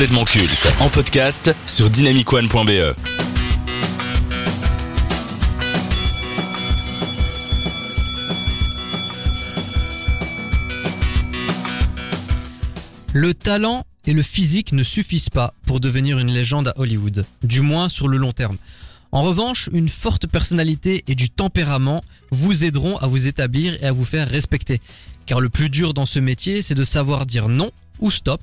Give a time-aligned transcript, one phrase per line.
[0.00, 2.96] culte en podcast sur dynamicone.be.
[13.12, 17.60] Le talent et le physique ne suffisent pas pour devenir une légende à Hollywood, du
[17.60, 18.56] moins sur le long terme.
[19.12, 23.92] En revanche, une forte personnalité et du tempérament vous aideront à vous établir et à
[23.92, 24.80] vous faire respecter.
[25.26, 28.40] Car le plus dur dans ce métier, c'est de savoir dire non ou stop,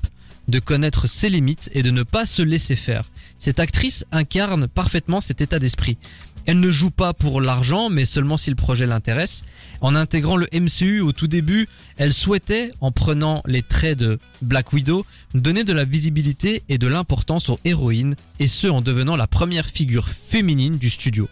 [0.48, 3.10] de connaître ses limites et de ne pas se laisser faire.
[3.38, 5.98] Cette actrice incarne parfaitement cet état d'esprit.
[6.46, 9.42] Elle ne joue pas pour l'argent, mais seulement si le projet l'intéresse.
[9.82, 11.68] En intégrant le MCU au tout début,
[11.98, 15.04] elle souhaitait, en prenant les traits de Black Widow,
[15.34, 19.66] donner de la visibilité et de l'importance aux héroïnes, et ce en devenant la première
[19.66, 21.28] figure féminine du studio.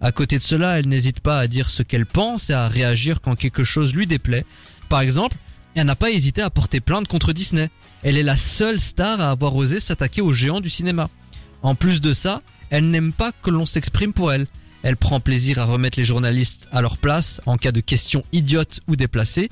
[0.00, 3.20] À côté de cela, elle n'hésite pas à dire ce qu'elle pense et à réagir
[3.20, 4.44] quand quelque chose lui déplaît.
[4.88, 5.36] Par exemple,
[5.76, 7.70] elle n'a pas hésité à porter plainte contre Disney.
[8.06, 11.10] Elle est la seule star à avoir osé s'attaquer aux géants du cinéma.
[11.64, 14.46] En plus de ça, elle n'aime pas que l'on s'exprime pour elle.
[14.84, 18.78] Elle prend plaisir à remettre les journalistes à leur place en cas de questions idiotes
[18.86, 19.50] ou déplacées.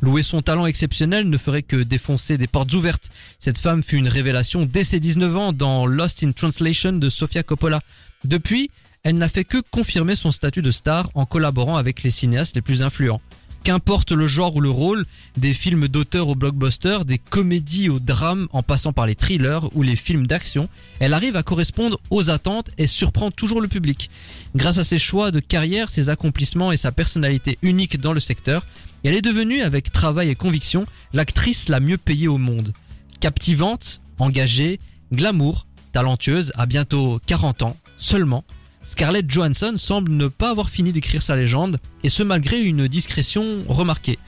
[0.00, 3.10] Louer son talent exceptionnel ne ferait que défoncer des portes ouvertes.
[3.38, 7.42] Cette femme fut une révélation dès ses 19 ans dans Lost in Translation de Sofia
[7.42, 7.82] Coppola.
[8.24, 8.70] Depuis,
[9.02, 12.62] elle n'a fait que confirmer son statut de star en collaborant avec les cinéastes les
[12.62, 13.20] plus influents.
[13.62, 15.04] Qu'importe le genre ou le rôle,
[15.36, 19.82] des films d'auteur au blockbuster, des comédies au drame en passant par les thrillers ou
[19.82, 24.10] les films d'action, elle arrive à correspondre aux attentes et surprend toujours le public.
[24.56, 28.64] Grâce à ses choix de carrière, ses accomplissements et sa personnalité unique dans le secteur,
[29.04, 32.72] elle est devenue, avec travail et conviction, l'actrice la mieux payée au monde.
[33.20, 34.80] Captivante, engagée,
[35.12, 38.44] glamour, talentueuse, à bientôt 40 ans, seulement,
[38.84, 43.64] Scarlett Johansson semble ne pas avoir fini d'écrire sa légende, et ce malgré une discrétion
[43.68, 44.18] remarquée.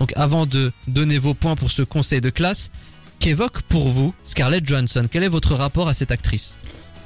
[0.00, 2.70] Donc avant de donner vos points pour ce conseil de classe,
[3.18, 5.08] qu'évoque pour vous Scarlett Johansson?
[5.10, 6.56] Quel est votre rapport à cette actrice?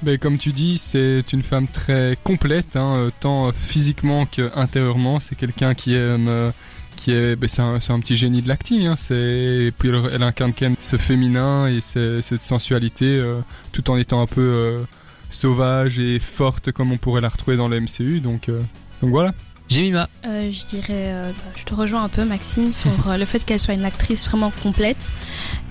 [0.03, 5.21] Ben, comme tu dis, c'est une femme très complète, hein, tant physiquement qu'intérieurement.
[5.21, 6.51] C'est quelqu'un qui aime, euh,
[6.97, 8.87] qui est, ben, c'est un, un, petit génie de l'acting.
[8.87, 13.41] Hein, c'est, puis elle, incarne quand même ce féminin et cette sensualité, euh,
[13.73, 14.85] tout en étant un peu euh,
[15.31, 18.21] sauvage et forte comme on pourrait la retrouver dans le MCU.
[18.21, 18.63] Donc, euh,
[19.01, 19.33] donc voilà.
[19.71, 23.25] Jemima euh, Je dirais, euh, bah, je te rejoins un peu Maxime sur euh, le
[23.25, 25.11] fait qu'elle soit une actrice vraiment complète.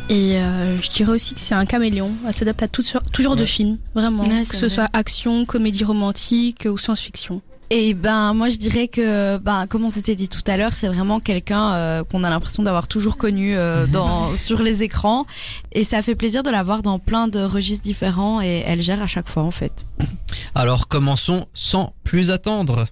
[0.10, 2.12] Et euh, je dirais aussi que c'est un caméléon.
[2.26, 2.82] Elle s'adapte à tout,
[3.14, 3.40] tout genre ouais.
[3.40, 4.24] de films, vraiment.
[4.24, 4.70] Ouais, que ce vrai.
[4.70, 7.42] soit action, comédie romantique ou science-fiction.
[7.72, 10.88] Et ben moi je dirais que ben comme on s'était dit tout à l'heure, c'est
[10.88, 15.28] vraiment quelqu'un euh, qu'on a l'impression d'avoir toujours connu euh, dans sur les écrans
[15.72, 19.04] et ça fait plaisir de la voir dans plein de registres différents et elle gère
[19.04, 19.86] à chaque fois en fait.
[20.56, 22.88] Alors commençons sans plus attendre.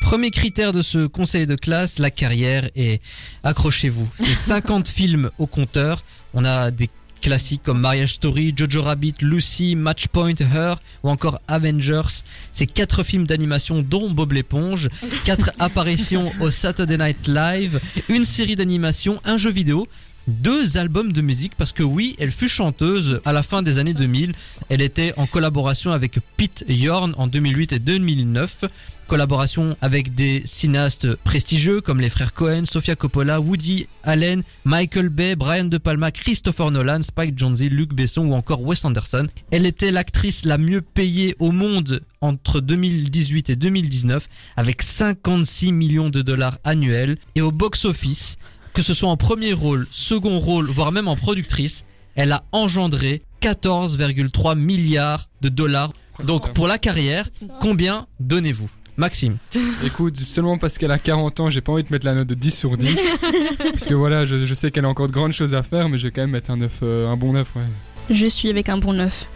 [0.00, 3.00] Premier critère de ce conseil de classe, la carrière et
[3.42, 4.08] accrochez-vous.
[4.18, 6.04] C'est 50 films au compteur.
[6.32, 6.88] On a des
[7.20, 12.22] classiques comme Marriage Story, Jojo Rabbit, Lucy, Matchpoint, Her ou encore Avengers.
[12.52, 14.88] C'est quatre films d'animation dont Bob l'éponge,
[15.24, 19.86] quatre apparitions au Saturday Night Live, une série d'animation, un jeu vidéo
[20.26, 23.94] deux albums de musique parce que oui, elle fut chanteuse à la fin des années
[23.94, 24.34] 2000.
[24.68, 28.64] Elle était en collaboration avec Pete Yorn en 2008 et 2009.
[29.06, 35.36] Collaboration avec des cinéastes prestigieux comme les frères Cohen, Sofia Coppola, Woody Allen, Michael Bay,
[35.36, 39.28] Brian De Palma, Christopher Nolan, Spike Jonze, Luc Besson ou encore Wes Anderson.
[39.50, 46.10] Elle était l'actrice la mieux payée au monde entre 2018 et 2019 avec 56 millions
[46.10, 48.36] de dollars annuels et au box-office
[48.76, 53.22] que ce soit en premier rôle, second rôle, voire même en productrice, elle a engendré
[53.40, 55.94] 14,3 milliards de dollars.
[56.22, 57.26] Donc pour la carrière,
[57.62, 58.68] combien donnez-vous?
[58.96, 59.36] Maxime.
[59.84, 62.34] Écoute, seulement parce qu'elle a 40 ans, j'ai pas envie de mettre la note de
[62.34, 62.98] 10 sur 10.
[63.58, 65.98] parce que voilà, je, je sais qu'elle a encore de grandes choses à faire, mais
[65.98, 67.56] je vais quand même mettre un, 9, euh, un bon 9.
[67.56, 67.62] Ouais.
[68.10, 69.26] Je suis avec un bon 9.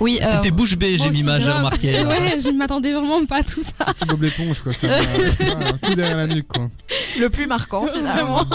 [0.00, 1.88] Oui, euh, T'étais bouche bée, j'ai mis j'ai remarqué.
[2.04, 3.84] ouais, je m'attendais vraiment pas à tout ça.
[3.84, 4.72] Surtout Bob l'éponge, quoi.
[4.72, 6.70] Ça un, un coup derrière la nuque, quoi.
[7.18, 8.46] Le plus marquant, finalement.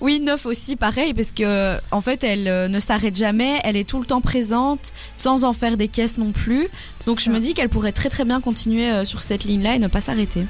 [0.00, 3.88] oui, neuf aussi, pareil, parce que, en fait, elle euh, ne s'arrête jamais, elle est
[3.88, 6.68] tout le temps présente, sans en faire des caisses non plus.
[7.06, 9.78] Donc, je me dis qu'elle pourrait très très bien continuer euh, sur cette ligne-là et
[9.78, 10.46] ne pas s'arrêter.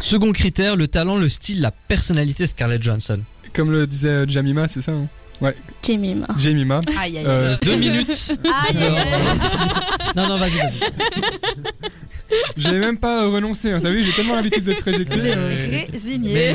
[0.00, 3.20] Second critère, le talent, le style, la personnalité Scarlett Johansson.
[3.52, 5.08] Comme le disait Jamima, c'est ça hein
[5.40, 5.54] Ouais.
[5.82, 6.26] Jemima.
[6.38, 6.80] Jemima.
[6.98, 8.36] Aïe, aïe, Euh, deux minutes.
[8.44, 9.38] Aïe, aïe, aïe.
[10.16, 11.90] non, non, vas-y, vas-y.
[12.56, 13.70] J'ai même pas renoncé.
[13.70, 13.80] Hein.
[13.82, 15.20] T'as vu, j'ai tellement l'habitude de réjecter.
[15.24, 15.54] Euh,
[15.92, 16.54] résigné.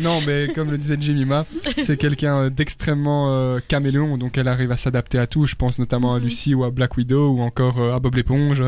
[0.00, 1.44] non, mais comme le disait Jemima,
[1.82, 5.46] c'est quelqu'un euh, d'extrêmement euh, caméléon, donc elle arrive à s'adapter à tout.
[5.46, 6.24] Je pense notamment à mhm.
[6.24, 8.62] Lucie ou à Black Widow ou encore à Bob l'éponge.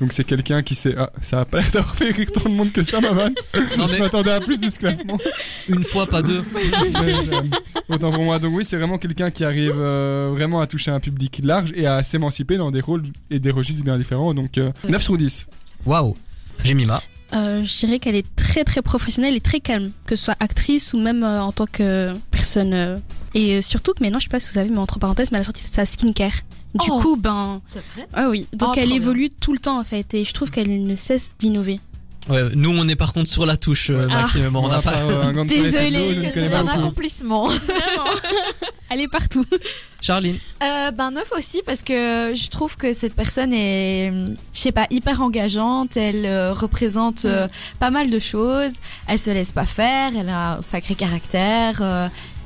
[0.00, 0.94] donc c'est quelqu'un qui sait.
[0.96, 3.34] Ah, ça a pas l'air d'avoir fait rire tant de monde que ça, ma vanne.
[3.54, 5.18] Je m'attendais à plus d'esclavement.
[5.68, 6.42] Une fois, pas deux.
[7.88, 8.38] autant pour moi.
[8.44, 12.02] Donc oui, c'est vraiment quelqu'un qui arrive vraiment à toucher un public large et à
[12.02, 14.34] s'émanciper dans des rôles et des registres bien différents.
[14.34, 15.46] Donc 9 sur 10.
[15.86, 16.14] Waouh
[16.62, 17.02] Jemima
[17.32, 20.94] euh, je dirais qu'elle est très très professionnelle et très calme, que ce soit actrice
[20.94, 22.74] ou même euh, en tant que personne.
[22.74, 22.98] Euh.
[23.34, 25.42] Et surtout que maintenant, je sais pas si vous savez, mais entre parenthèses, mais elle
[25.42, 26.42] a sorti sa skincare.
[26.74, 27.00] Du oh.
[27.00, 27.60] coup, ben.
[27.66, 28.06] C'est vrai?
[28.12, 28.46] Ah oui.
[28.52, 31.30] Donc oh, elle évolue tout le temps en fait, et je trouve qu'elle ne cesse
[31.38, 31.80] d'innover.
[32.28, 34.56] Ouais, nous on est par contre sur la touche euh, maximum.
[34.56, 34.94] on n'a pas.
[34.94, 37.50] Euh, Désolé, c'est un accomplissement.
[38.90, 39.44] Elle est partout.
[40.00, 40.38] Charline.
[40.62, 44.12] Euh, ben neuf aussi parce que je trouve que cette personne est,
[44.52, 45.96] je sais pas, hyper engageante.
[45.96, 47.26] Elle euh, représente
[47.80, 48.74] pas mal de choses.
[49.06, 50.12] Elle se laisse pas faire.
[50.18, 51.82] Elle a un sacré caractère.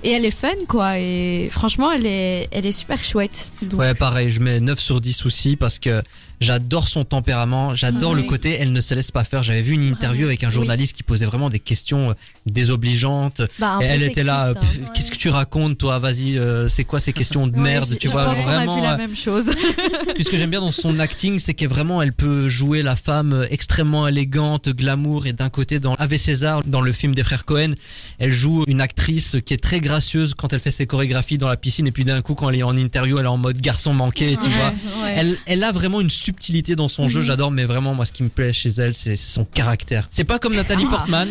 [0.05, 0.99] Et elle est fun, quoi.
[0.99, 3.51] Et franchement, elle est, elle est super chouette.
[3.73, 6.03] Ouais, pareil, je mets 9 sur 10 aussi parce que
[6.41, 9.43] J'adore son tempérament, j'adore le côté elle ne se laisse pas faire.
[9.43, 12.15] J'avais vu une interview avec un journaliste qui posait vraiment des questions euh,
[12.47, 13.43] désobligeantes.
[13.59, 14.61] Bah, et elle était là, hein.
[14.95, 15.99] qu'est-ce que tu racontes toi?
[15.99, 17.97] Vas-y, euh, c'est quoi ces questions de merde?
[17.99, 18.75] Tu vois vraiment.
[18.75, 19.47] A vu la même chose.
[20.15, 22.97] puis ce que j'aime bien dans son acting, c'est qu'elle vraiment elle peut jouer la
[22.97, 27.25] femme euh, extrêmement élégante, glamour et d'un côté dans Ave César, dans le film des
[27.25, 27.73] frères Cohen,
[28.19, 31.57] elle joue une actrice qui est très gracieuse quand elle fait ses chorégraphies dans la
[31.57, 33.93] piscine et puis d'un coup quand elle est en interview, elle est en mode garçon
[33.93, 34.73] manqué, tu vois.
[35.11, 37.27] Elle, elle a vraiment une subtilité dans son jeu, mhm.
[37.27, 40.09] j'adore, mais vraiment, moi, ce qui me plaît chez elle, c'est son caractère.
[40.11, 40.91] C'est pas comme Nathalie ah.
[40.91, 41.29] Portman.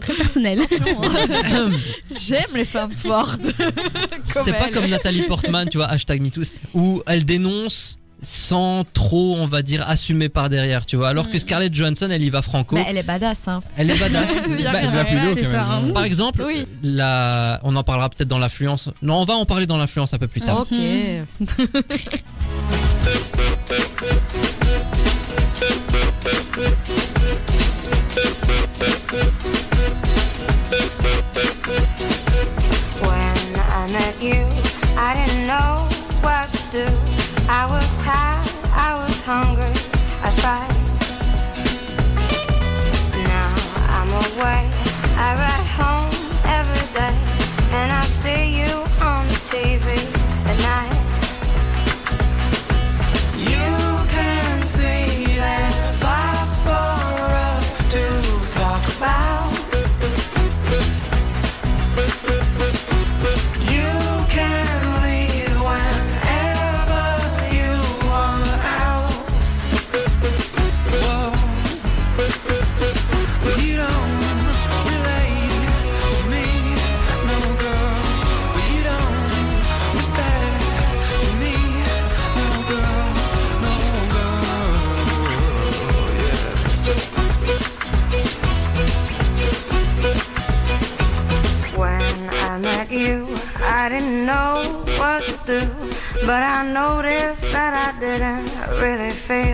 [0.00, 0.60] très personnel.
[2.26, 3.52] J'aime les femmes fortes.
[4.24, 6.42] c'est pas comme Nathalie Portman, tu vois, hashtag MeToo,
[6.72, 11.10] où elle dénonce sans trop, on va dire, assumer par derrière, tu vois.
[11.10, 11.40] Alors que mm.
[11.40, 12.76] Scarlett Johansson, elle y va franco.
[12.76, 13.60] Bah, elle est badass, hein.
[13.76, 14.26] Elle est badass.
[15.52, 16.66] Bah, par exemple, oui.
[16.82, 18.88] la, on en parlera peut-être dans l'influence.
[19.02, 20.60] Non, on va en parler dans l'influence un peu plus tard.
[20.60, 20.76] Ok.
[96.26, 98.50] but I noticed that I didn't
[98.82, 99.45] really feel.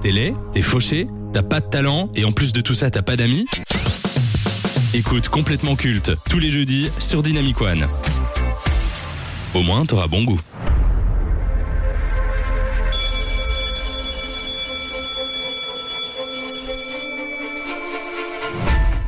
[0.00, 3.02] T'es laid, t'es fauché, t'as pas de talent et en plus de tout ça t'as
[3.02, 3.46] pas d'amis
[4.94, 7.86] Écoute complètement culte tous les jeudis sur Dynamic One.
[9.54, 10.40] Au moins t'auras bon goût.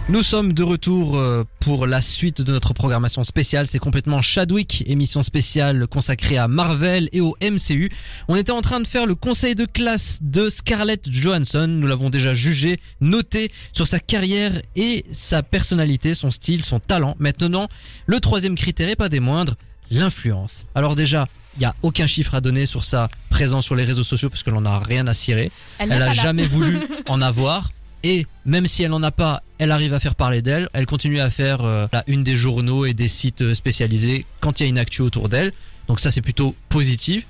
[0.09, 3.67] Nous sommes de retour euh, pour la suite de notre programmation spéciale.
[3.67, 7.91] C'est complètement Chadwick, émission spéciale consacrée à Marvel et au MCU.
[8.29, 11.67] On était en train de faire le conseil de classe de Scarlett Johansson.
[11.67, 17.17] Nous l'avons déjà jugé, noté sur sa carrière et sa personnalité, son style, son talent.
[17.19, 17.67] Maintenant,
[18.07, 19.57] le troisième critère et pas des moindres,
[19.91, 20.67] l'influence.
[20.77, 24.05] Alors déjà, il n'y a aucun chiffre à donner sur sa présence sur les réseaux
[24.05, 25.51] sociaux parce que l'on n'a rien à cirer.
[25.81, 27.73] Elle, n'a jamais voulu en avoir.
[28.05, 30.69] Et même si elle n'en a pas, elle arrive à faire parler d'elle.
[30.73, 34.61] Elle continue à faire euh, la une des journaux et des sites euh, spécialisés quand
[34.61, 35.53] il y a une actu autour d'elle.
[35.89, 37.27] Donc ça c'est plutôt positif.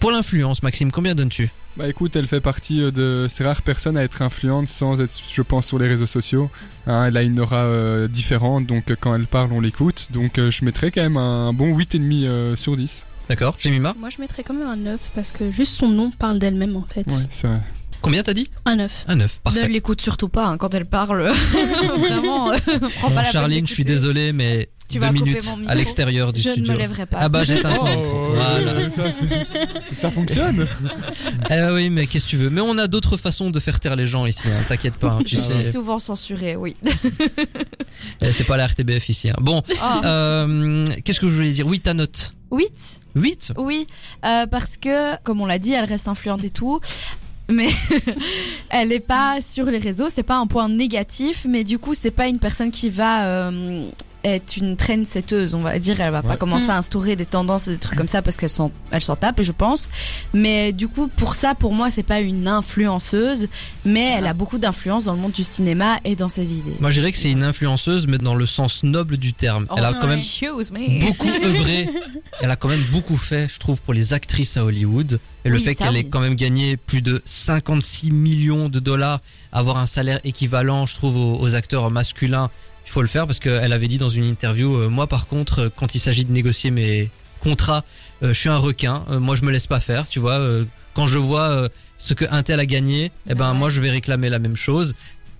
[0.00, 1.50] Pour l'influence, Maxime, combien donnes-tu?
[1.78, 5.12] Bah écoute, elle fait partie euh, de ces rares personnes à être influente sans être,
[5.30, 6.50] je pense, sur les réseaux sociaux.
[6.88, 10.08] Hein, elle a une aura euh, différente, donc quand elle parle, on l'écoute.
[10.10, 13.06] Donc euh, je mettrais quand même un bon 8,5 euh, sur 10.
[13.28, 16.40] D'accord Jemima Moi, je mettrais quand même un 9 parce que juste son nom parle
[16.40, 17.06] d'elle-même en fait.
[17.06, 17.60] Ouais, c'est vrai.
[18.00, 19.04] Combien t'as dit Un 9.
[19.08, 19.68] Un 9, Ne parfait.
[19.68, 21.30] l'écoute surtout pas hein, quand elle parle.
[21.98, 22.56] Vraiment, euh,
[22.98, 26.40] prends Bon, pas la Charline, je suis désolé, mais Tu deux minutes à l'extérieur du
[26.40, 26.68] Je studio.
[26.68, 27.18] ne me lèverai pas.
[27.20, 28.32] Ah bah j'ai un Oh.
[28.34, 28.90] Voilà.
[28.90, 29.02] ça,
[29.92, 30.66] ça fonctionne
[31.50, 32.50] Eh oui, mais qu'est-ce que tu veux?
[32.50, 35.08] Mais on a d'autres façons de faire taire les gens ici, hein, t'inquiète pas.
[35.08, 35.72] hein, tu Je suis sais.
[35.72, 36.76] souvent censurée, oui.
[38.20, 39.28] Eh, C'est pas la RTBF ici.
[39.30, 39.36] hein.
[39.40, 40.00] Bon, Ah.
[40.04, 41.66] euh, qu'est-ce que je voulais dire?
[41.66, 42.72] Oui, ta note 8
[43.14, 43.86] 8 Oui,
[44.24, 46.80] euh, parce que, comme on l'a dit, elle reste influente et tout.
[47.50, 47.68] Mais
[48.70, 52.10] elle n'est pas sur les réseaux, c'est pas un point négatif, mais du coup, c'est
[52.10, 53.88] pas une personne qui va euh,
[54.24, 56.00] être une trendsetteuse, on va dire.
[56.00, 56.70] Elle va pas commencer Mm.
[56.70, 59.40] à instaurer des tendances et des trucs comme ça parce qu'elle s'en, elle s'en tape,
[59.42, 59.90] je pense.
[60.34, 63.48] Mais du coup, pour ça, pour moi, c'est pas une influenceuse,
[63.84, 66.74] mais elle a beaucoup d'influence dans le monde du cinéma et dans ses idées.
[66.80, 69.66] Moi, je dirais que c'est une influenceuse, mais dans le sens noble du terme.
[69.76, 70.20] Elle a Oh, quand même
[71.00, 71.88] beaucoup œuvré.
[72.40, 75.20] Elle a quand même beaucoup fait, je trouve, pour les actrices à Hollywood.
[75.44, 75.98] Et le Oui, fait qu'elle oui.
[76.00, 79.20] ait quand même gagné plus de 56 millions de dollars,
[79.52, 82.50] avoir un salaire équivalent, je trouve, aux, aux acteurs masculins,
[82.88, 85.58] il faut le faire parce qu'elle avait dit dans une interview, euh, moi par contre,
[85.64, 87.84] euh, quand il s'agit de négocier mes contrats,
[88.22, 89.04] euh, je suis un requin.
[89.10, 90.38] Euh, moi, je me laisse pas faire, tu vois.
[90.38, 90.64] euh,
[90.94, 91.68] quand je vois euh,
[91.98, 93.58] ce que un tel a gagné, eh ben ouais.
[93.58, 94.94] moi, je vais réclamer la même chose.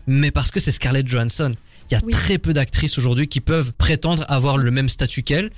[0.07, 1.55] Mais parce que c'est Scarlett Johansson.
[1.91, 2.13] Il y a Oui.
[2.13, 5.51] très peu d'actrices aujourd'hui qui peuvent prétendre avoir le même statut qu'elle.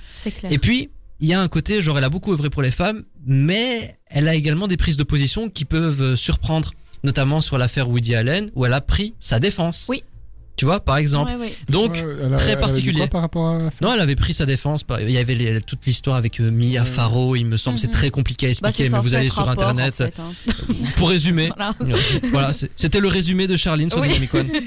[0.49, 3.03] Et puis, il y a un côté, genre, elle a beaucoup œuvré pour les femmes,
[3.27, 8.15] mais elle a également des prises de position qui peuvent surprendre, notamment sur l'affaire Woody
[8.15, 9.87] Allen, où elle a pris sa défense.
[9.89, 10.03] Oui.
[10.57, 11.31] Tu vois, par exemple.
[11.31, 11.53] Ouais, ouais.
[11.69, 12.97] Donc, Ouais, elle a- très elle a dit particulier.
[12.99, 13.83] quoi par rapport à ça?
[13.83, 14.81] Non, elle avait pris sa défense.
[15.01, 17.93] Il y avait les- toute l'histoire avec euh, Mia Farrow, il me semble, c'est Mhm.
[17.93, 20.33] très compliqué à Bah, expliquer, mais vous allez sur rapport, internet en fait, hein.
[20.97, 21.49] pour résumer.
[22.31, 22.51] Voilà.
[22.75, 24.07] c'était le résumé de Charline sur Oui.
[24.09, 24.47] Dynamic One.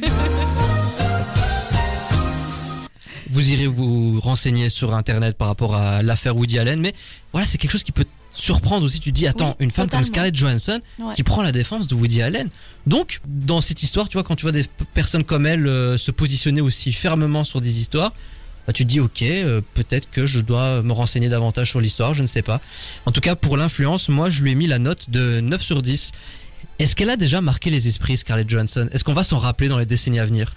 [3.30, 6.94] Vous irez vous renseigner sur internet par rapport à l'affaire Woody Allen, mais
[7.32, 9.00] voilà, c'est quelque chose qui peut surprendre aussi.
[9.00, 10.02] Tu dis, attends, Oui, une femme totalement.
[10.04, 11.14] comme Scarlett Johansson Ouais.
[11.14, 12.50] qui prend la défense de Woody Allen.
[12.86, 16.10] Donc, dans cette histoire, tu vois, quand tu vois des personnes comme elle euh, se
[16.10, 18.12] positionner aussi fermement sur des histoires,
[18.66, 22.12] bah, tu te dis, ok, euh, peut-être que je dois me renseigner davantage sur l'histoire,
[22.14, 22.60] je ne sais pas.
[23.06, 25.80] En tout cas, pour l'influence, moi, je lui ai mis la note de 9 sur
[25.82, 26.12] 10.
[26.78, 28.88] Est-ce qu'elle a déjà marqué les esprits, Scarlett Johansson?
[28.90, 30.54] Est-ce qu'on va s'en rappeler dans les décennies à venir?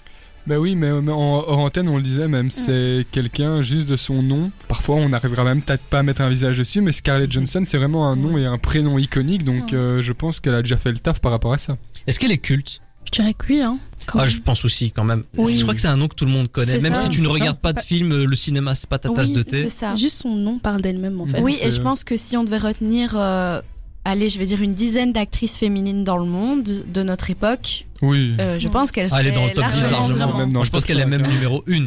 [0.48, 3.98] Ben oui, mais, mais en hors antenne, on le disait, même c'est quelqu'un juste de
[3.98, 4.50] son nom.
[4.66, 7.76] Parfois, on n'arrivera même peut-être pas à mettre un visage dessus, mais Scarlett Johansson, c'est
[7.76, 10.90] vraiment un nom et un prénom iconique, donc euh, je pense qu'elle a déjà fait
[10.90, 11.76] le taf par rapport à ça.
[12.06, 12.80] Est-ce qu'elle est culte?
[13.04, 13.78] Je dirais que oui, hein.
[14.14, 14.26] ah.
[14.26, 15.24] Je pense aussi, quand même.
[15.36, 15.56] Oui.
[15.58, 16.78] Je crois que c'est un nom que tout le monde connaît.
[16.80, 17.32] Même ça, si tu ne ça.
[17.34, 19.62] regardes pas de film, euh, le cinéma, c'est pas ta tasse Oui, de thé.
[19.64, 19.94] c'est ça.
[19.96, 21.42] Juste son nom parle d'elle-même en fait.
[21.42, 23.60] Oui, et je pense que si on devait retenir, euh,
[24.04, 28.34] allez, je vais dire une dizaine d'actrices féminines dans le monde de notre époque, Oui.
[28.40, 30.36] euh, je pense qu'elle Ah, elle est dans le top 10 largement.
[30.38, 31.86] Même Moi, je pense qu'elle est 5, même numéro 1.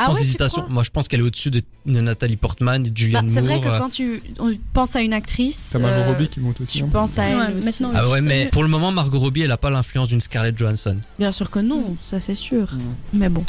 [0.00, 0.64] Ah Sans ouais, tu hésitation.
[0.68, 3.54] Moi, je pense qu'elle est au-dessus de Nathalie Portman et de Bah, Julianne c'est vrai
[3.54, 3.60] Moore.
[3.64, 3.78] que euh.
[3.78, 6.78] quand tu on pense à une actrice, T'as Margot euh, Robbie qui monte aussi.
[6.78, 6.88] tu hein.
[6.92, 7.66] penses à elle Ouais, aussi.
[7.82, 10.56] maintenant, Ah ouais, mais pour le moment, Margot Robbie, elle a pas l'influence d'une Scarlett
[10.56, 10.98] Johansson.
[11.18, 12.68] Bien sûr que non, ça c'est sûr.
[13.12, 13.42] Mais bon.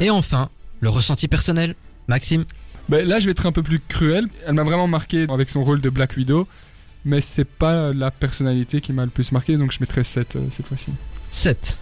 [0.00, 0.48] Et enfin,
[0.80, 1.74] le ressenti personnel.
[2.06, 2.44] Maxime?
[2.88, 4.28] Ben, là, je vais être un peu plus cruel.
[4.46, 6.46] Elle m'a vraiment marqué avec son rôle de Black Widow,
[7.08, 10.40] mais c'est pas la personnalité qui m'a le plus marqué, donc je mettrais 7 euh,
[10.50, 10.92] cette fois-ci.
[11.30, 11.78] 7.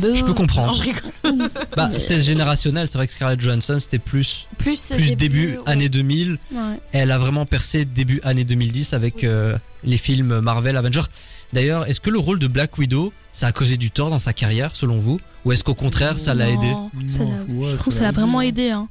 [0.00, 0.68] Je peux comprendre.
[0.68, 1.50] Non, je rigole.
[1.76, 2.86] Bah, c'est générationnel.
[2.86, 6.38] C'est vrai que Scarlett Johansson, c'était plus, Plus, plus début, année 2000.
[6.52, 6.58] Ouais.
[6.92, 9.20] Elle a vraiment percé début année 2010 avec Oui.
[9.24, 11.02] euh, les films Marvel, Avengers.
[11.52, 14.32] D'ailleurs, est-ce que le rôle de Black Widow, ça a causé du tort dans sa
[14.32, 15.18] carrière, selon vous?
[15.44, 16.70] Ou est-ce qu'au contraire, ça l'a aidé?
[16.70, 18.70] Non, ça Non, l'a- ouais, je trouve ça que ça l'a l'a vraiment aidé, aidé.
[18.70, 18.88] Hein.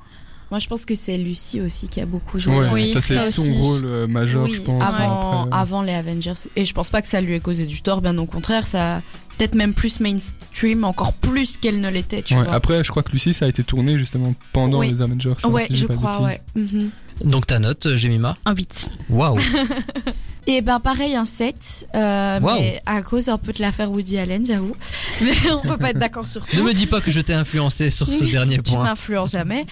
[0.51, 2.55] Moi, je pense que c'est Lucie aussi qui a beaucoup joué.
[2.57, 3.51] Ouais, Oui, ça c'est son aussi.
[3.61, 4.81] rôle euh, majeur, Oui, je pense.
[4.81, 5.61] avant, après, euh.
[5.61, 6.33] avant les Avengers.
[6.55, 8.97] Et je pense pas que ça lui ait causé du tort, bien au contraire, ça
[8.97, 9.01] a
[9.37, 12.53] peut-être même plus mainstream, encore plus qu'elle ne l'était, tu Ouais, vois.
[12.53, 14.89] Après, je crois que Lucie, ça a été tourné justement pendant Oui.
[14.91, 15.33] les Avengers.
[15.49, 16.41] ouais, si je crois, ouais.
[16.55, 16.89] Mhm.
[17.23, 18.89] Donc ta note, euh, Jemima Un 8.
[19.09, 19.37] Waouh
[20.51, 24.43] Et ben pareil un 7, euh, mais à cause un peu de l'affaire Woody Allen,
[24.43, 24.75] j'avoue.
[25.21, 26.57] Mais on peut pas être d'accord sur tout.
[26.57, 28.79] Ne me dis pas que je t'ai influencé sur ce dernier point.
[28.79, 29.67] Tu m'influences jamais.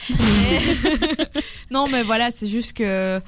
[1.72, 3.20] non, mais voilà, c'est juste que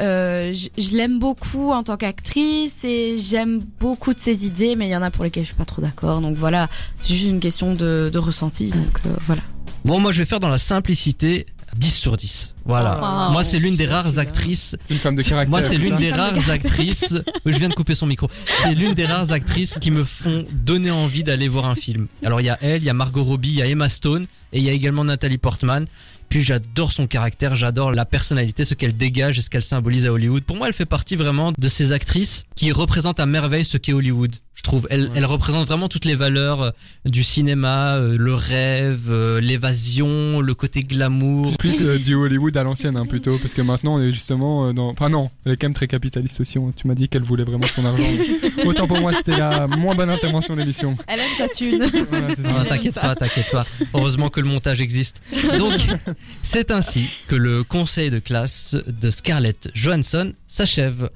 [0.00, 4.90] euh, je, l'aime beaucoup en tant qu'actrice et j'aime beaucoup de ses idées, mais il
[4.90, 6.20] y en a pour lesquelles je suis pas trop d'accord.
[6.20, 8.68] Donc voilà, c'est juste une question de, de ressenti.
[8.68, 9.40] Donc euh, voilà.
[9.86, 11.46] Bon, moi je vais faire dans la simplicité
[11.76, 12.54] 10 sur 10.
[12.64, 13.28] Voilà.
[13.32, 14.76] moi c'est l'une des rares actrices.
[14.90, 15.50] Une femme de caractère.
[15.50, 17.14] Moi c'est l'une des rares actrices.
[17.46, 18.28] je viens de couper son micro.
[18.62, 22.06] C'est l'une des rares actrices qui me font donner envie d'aller voir un film.
[22.24, 24.26] Alors il y a elle, il y a Margot Robbie, il y a Emma Stone
[24.52, 25.86] et il y a également Nathalie Portman.
[26.28, 30.12] Puis j'adore son caractère, j'adore la personnalité, ce qu'elle dégage et ce qu'elle symbolise à
[30.12, 30.44] Hollywood.
[30.44, 33.94] Pour moi, elle fait partie vraiment de ces actrices qui représentent à merveille ce qu'est
[33.94, 34.34] Hollywood.
[34.58, 36.70] Je trouve, elle, elle représente vraiment toutes les valeurs euh,
[37.04, 41.56] du cinéma, euh, le rêve, euh, l'évasion, le côté glamour.
[41.58, 44.88] Plus du Hollywood à l'ancienne, hein, plutôt, parce que maintenant on est justement dans.
[44.88, 46.58] Enfin non, elle est quand même très capitaliste aussi.
[46.74, 48.02] Tu m'as dit qu'elle voulait vraiment son argent.
[48.64, 50.96] Autant pour moi, c'était la moins bonne intervention de l'émission.
[51.06, 51.88] Elle aime sa thune.
[52.10, 53.64] Voilà, t'inquiète pas, t'inquiète pas.
[53.94, 55.22] Heureusement que le montage existe.
[55.56, 55.78] Donc,
[56.42, 61.06] c'est ainsi que le conseil de classe de Scarlett Johansson s'achève.